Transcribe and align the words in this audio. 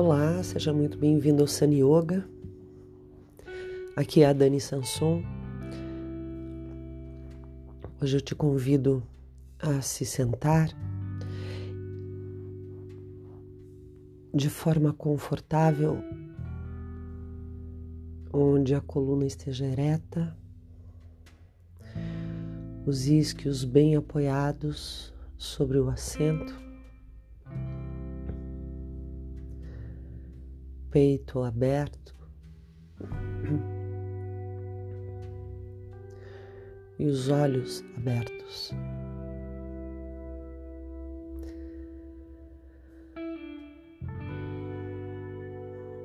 Olá, 0.00 0.40
seja 0.44 0.72
muito 0.72 0.96
bem-vindo 0.96 1.42
ao 1.42 1.48
Sun 1.48 1.72
Yoga. 1.72 2.24
Aqui 3.96 4.22
é 4.22 4.28
a 4.28 4.32
Dani 4.32 4.60
Sanson. 4.60 5.24
Hoje 8.00 8.18
eu 8.18 8.20
te 8.20 8.32
convido 8.32 9.02
a 9.58 9.80
se 9.80 10.06
sentar 10.06 10.68
de 14.32 14.48
forma 14.48 14.92
confortável, 14.92 15.98
onde 18.32 18.76
a 18.76 18.80
coluna 18.80 19.26
esteja 19.26 19.66
ereta, 19.66 20.32
os 22.86 23.08
isquios 23.08 23.64
bem 23.64 23.96
apoiados 23.96 25.12
sobre 25.36 25.76
o 25.76 25.88
assento. 25.88 26.67
Peito 30.90 31.42
aberto 31.42 32.14
e 36.98 37.06
os 37.06 37.28
olhos 37.28 37.84
abertos. 37.96 38.72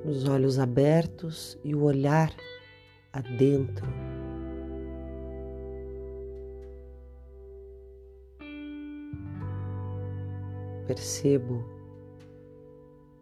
Os 0.04 0.28
olhos 0.28 0.58
abertos 0.58 1.58
e 1.64 1.74
o 1.74 1.84
olhar 1.84 2.30
adentro. 3.12 3.86
Percebo 10.86 11.64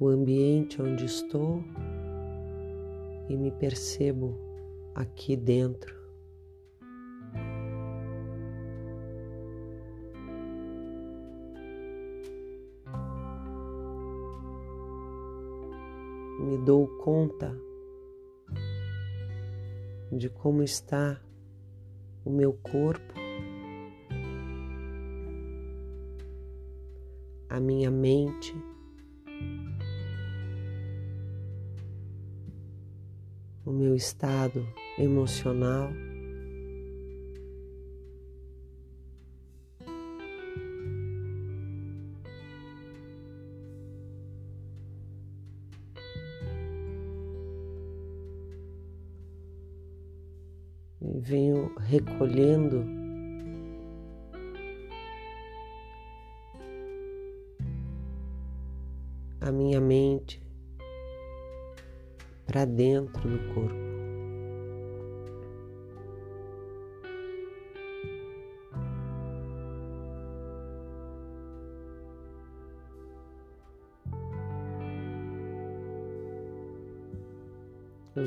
o 0.02 0.08
ambiente 0.08 0.82
onde 0.82 1.04
estou 1.04 1.62
e 3.28 3.36
me 3.36 3.52
percebo 3.52 4.36
aqui 4.92 5.36
dentro. 5.36 5.94
Me 16.40 16.58
dou 16.58 16.88
conta 16.98 17.56
de 20.10 20.28
como 20.28 20.64
está 20.64 21.22
o 22.24 22.30
meu 22.30 22.52
corpo, 22.54 23.14
a 27.48 27.60
minha 27.60 27.88
mente. 27.88 28.52
Meu 33.92 33.96
estado 33.96 34.66
emocional. 34.98 35.90
Venho 51.00 51.74
recolhendo 51.78 52.84
a 59.40 59.52
minha 59.52 59.80
mente 59.80 60.42
para 62.46 62.64
dentro 62.64 63.28
do 63.28 63.54
corpo. 63.54 63.81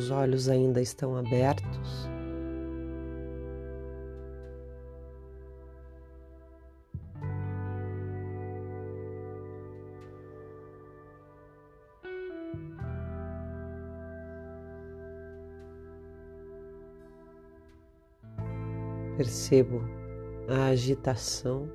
Os 0.05 0.11
olhos 0.11 0.47
ainda 0.47 0.79
estão 0.79 1.17
abertos. 1.17 2.07
Percebo 19.17 19.81
a 20.47 20.67
agitação. 20.67 21.67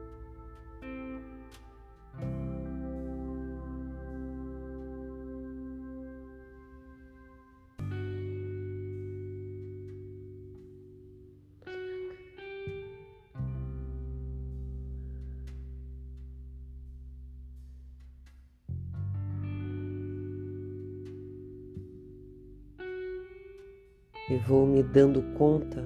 Vou 24.50 24.66
me 24.66 24.82
dando 24.82 25.22
conta 25.38 25.80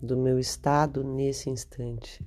do 0.00 0.16
meu 0.16 0.38
estado 0.38 1.02
nesse 1.02 1.50
instante. 1.50 2.24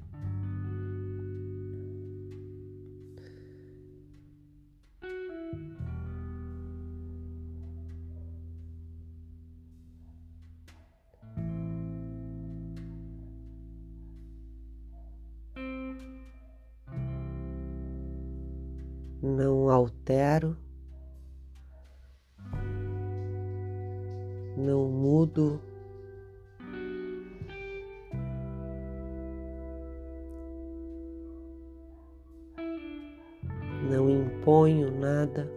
Não 34.29 34.37
imponho 34.37 34.91
nada. 34.91 35.49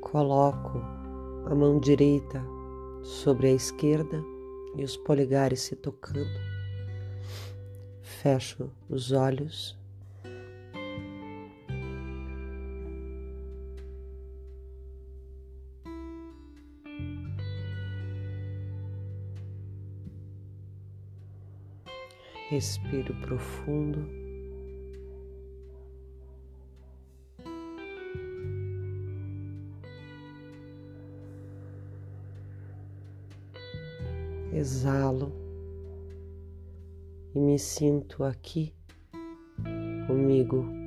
Coloco 0.00 0.80
a 1.46 1.54
mão 1.54 1.78
direita 1.78 2.49
sobre 3.22 3.48
a 3.48 3.52
esquerda 3.52 4.24
e 4.74 4.82
os 4.82 4.96
polegares 4.96 5.60
se 5.60 5.76
tocando. 5.76 6.26
Fecho 8.00 8.70
os 8.88 9.12
olhos. 9.12 9.78
Respiro 22.48 23.14
profundo. 23.20 24.19
Exalo 34.60 35.32
e 37.34 37.38
me 37.38 37.58
sinto 37.58 38.22
aqui 38.24 38.74
comigo. 40.06 40.78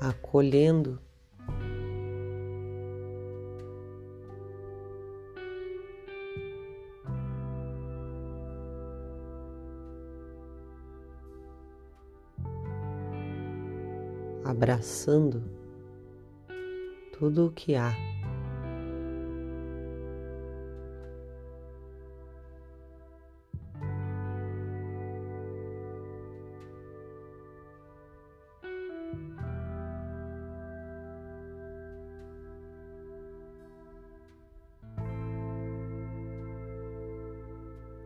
acolhendo 0.00 1.00
abraçando 14.54 15.42
tudo 17.18 17.46
o 17.46 17.50
que 17.50 17.74
há. 17.74 17.92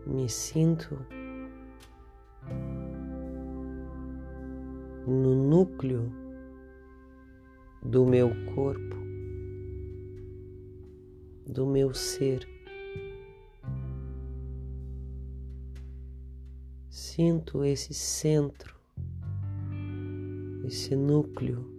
Me 0.07 0.27
sinto 0.31 0.99
no 5.07 5.35
núcleo 5.35 6.28
do 7.83 8.05
meu 8.05 8.31
corpo, 8.55 8.97
do 11.47 11.67
meu 11.67 11.95
ser. 11.95 12.47
Sinto 16.89 17.65
esse 17.65 17.95
centro, 17.95 18.75
esse 20.65 20.95
núcleo. 20.95 21.78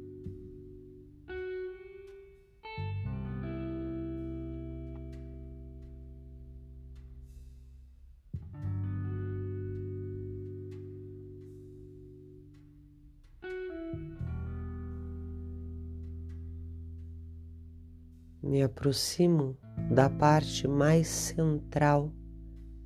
Me 18.59 18.63
aproximo 18.63 19.57
da 19.89 20.09
parte 20.09 20.67
mais 20.67 21.07
central 21.07 22.11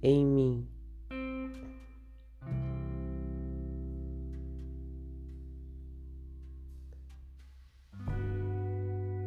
em 0.04 0.24
mim. 0.24 0.68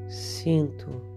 Sinto 0.09 1.16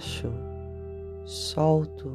relaxo, 0.00 0.32
solto 1.26 2.10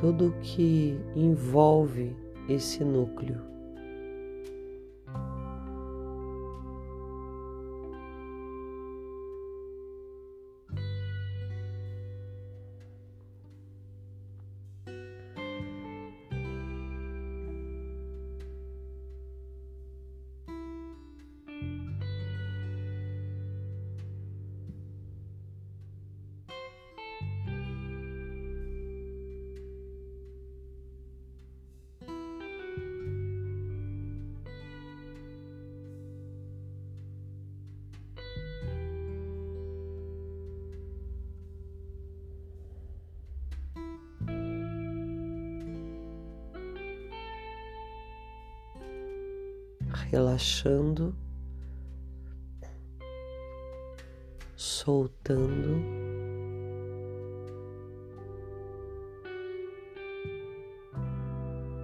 tudo 0.00 0.34
que 0.40 0.98
envolve 1.14 2.16
esse 2.48 2.82
núcleo. 2.82 3.40
Relaxando, 50.12 51.16
soltando. 54.54 55.80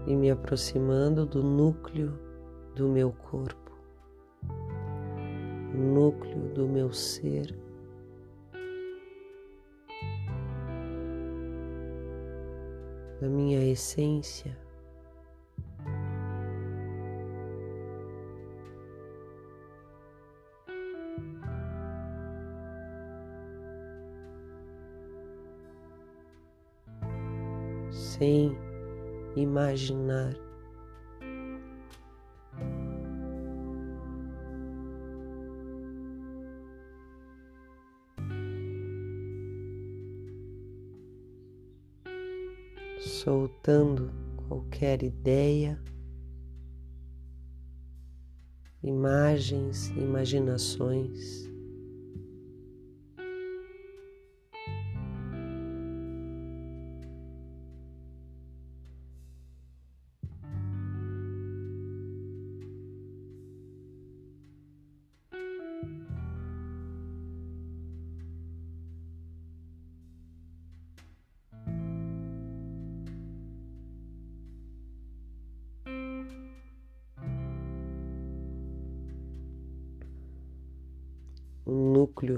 E 0.07 0.15
me 0.15 0.31
aproximando 0.31 1.25
do 1.25 1.43
núcleo 1.43 2.19
do 2.75 2.89
meu 2.89 3.13
corpo, 3.13 3.73
núcleo 5.75 6.49
do 6.55 6.69
meu 6.69 6.93
ser. 6.93 7.59
Da 13.21 13.29
minha 13.29 13.65
essência. 13.65 14.68
Imaginar. 29.59 30.37
Soltando 43.01 44.13
qualquer 44.49 45.03
ideia, 45.03 45.79
imagens, 48.83 49.89
imaginações. 49.91 51.48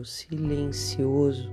Silencioso. 0.05 1.51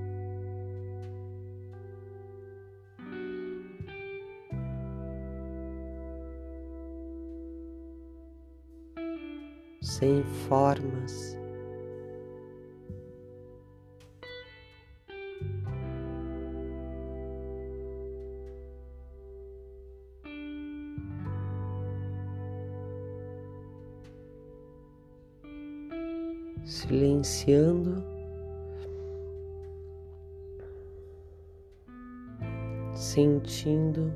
Sem 9.82 10.24
formas, 10.24 11.38
silenciando 26.68 27.77
sentindo 33.38 34.12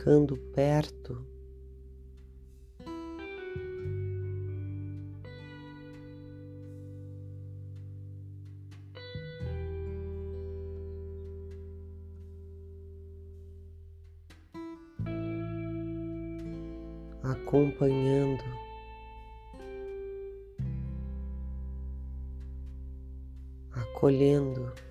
ficando 0.00 0.34
perto. 0.54 1.26
Acompanhando 17.22 18.42
acolhendo. 23.72 24.89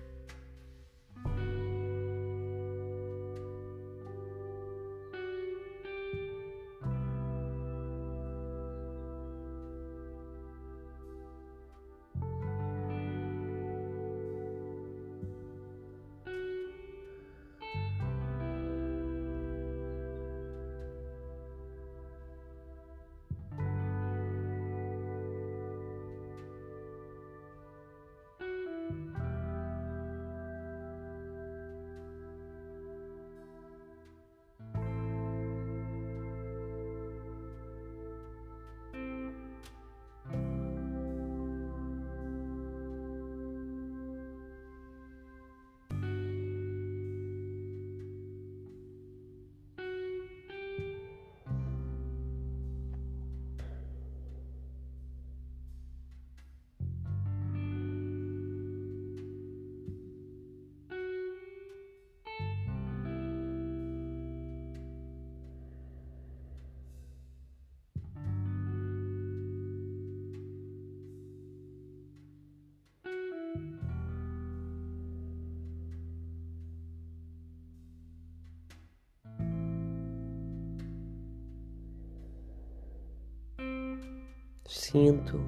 Sinto 84.72 85.40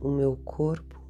o 0.00 0.08
meu 0.08 0.36
corpo 0.44 1.02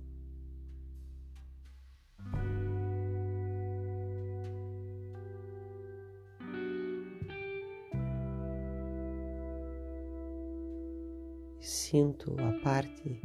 sinto 11.61 12.35
a 12.41 12.65
parte 12.65 13.21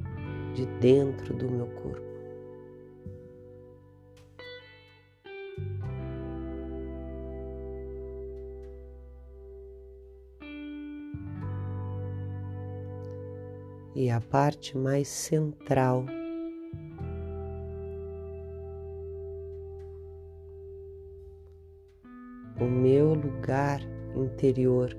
de 0.53 0.65
dentro 0.82 1.34
do 1.34 1.50
meu 1.50 1.68
corpo. 1.68 2.12
E 13.95 14.09
a 14.09 14.19
parte 14.19 14.77
mais 14.77 15.07
central 15.07 16.05
o 22.59 22.65
meu 22.65 23.13
lugar 23.13 23.81
interior. 24.15 24.95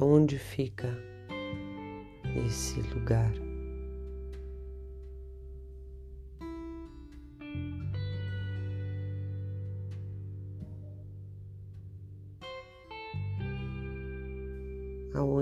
Onde 0.00 0.38
fica 0.38 0.88
esse 2.46 2.80
lugar? 2.92 3.53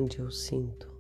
Aonde 0.03 0.19
eu 0.19 0.31
sinto. 0.31 0.92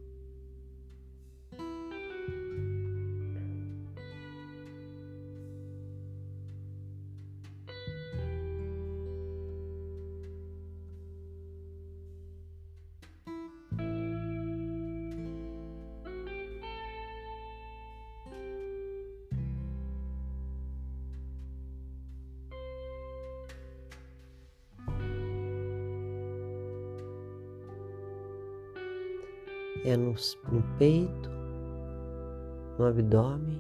Abdômen, 32.92 33.58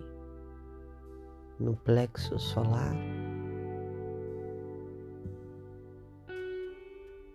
no 1.58 1.74
plexo 1.74 2.38
solar, 2.38 2.94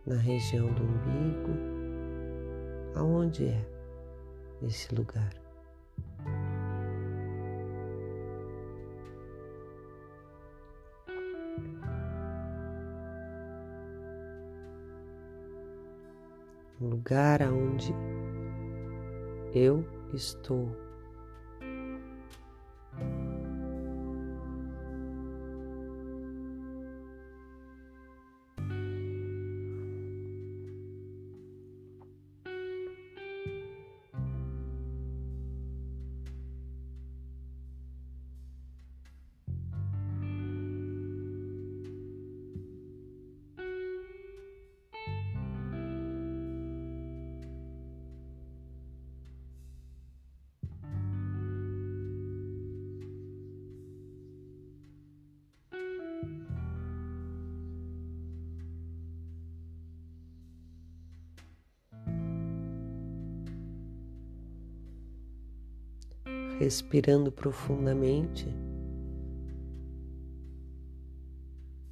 na 0.06 0.16
região 0.16 0.72
do 0.74 0.84
umbigo, 0.84 1.54
aonde 2.96 3.46
é 3.46 3.66
esse 4.62 4.94
lugar? 4.94 5.34
Um 16.80 16.90
lugar 16.90 17.42
aonde 17.42 17.92
eu 19.52 19.84
estou. 20.14 20.87
Respirando 66.60 67.32
profundamente 67.32 68.48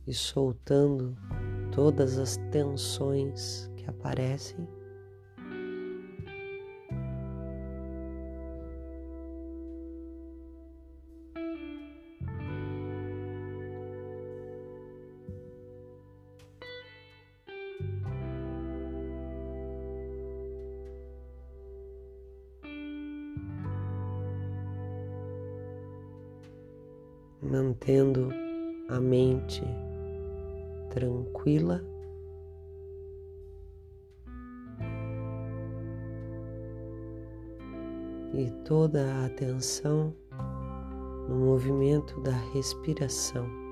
e 0.07 0.13
soltando 0.13 1.15
todas 1.71 2.17
as 2.17 2.37
tensões 2.51 3.69
que 3.75 3.85
aparecem. 3.89 4.67
Respiração. 42.65 43.64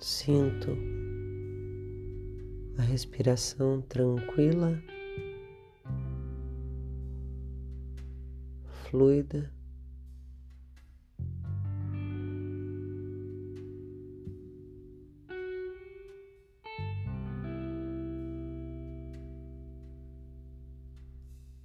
Sinto 0.00 0.76
a 2.78 2.82
respiração 2.82 3.82
tranquila, 3.82 4.80
fluida. 8.84 9.52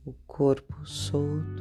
O 0.05 0.13
corpo 0.25 0.83
solto. 0.87 1.52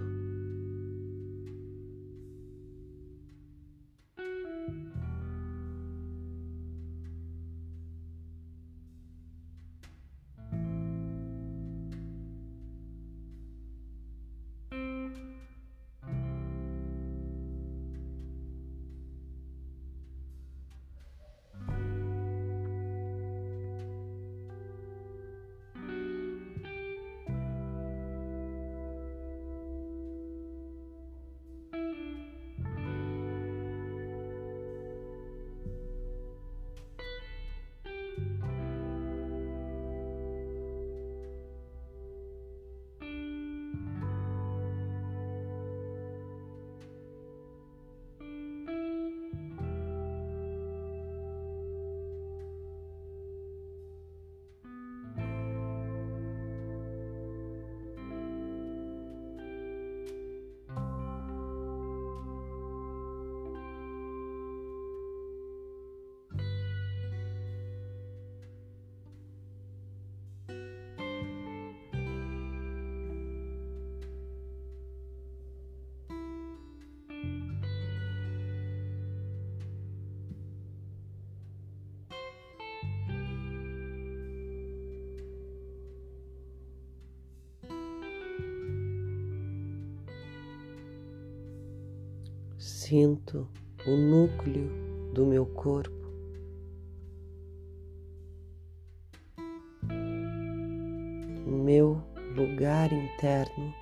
Sinto 92.93 93.49
o 93.87 93.97
núcleo 93.97 94.69
do 95.15 95.25
meu 95.25 95.47
corpo. 95.47 96.07
O 101.47 101.51
meu 101.51 102.03
lugar 102.37 102.93
interno. 102.93 103.82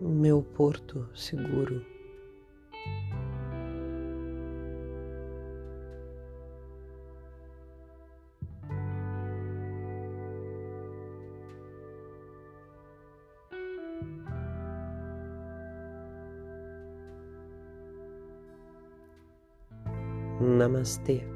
o 0.00 0.08
meu 0.08 0.42
porto 0.42 1.06
seguro. 1.14 1.84
Namastê. 20.40 21.29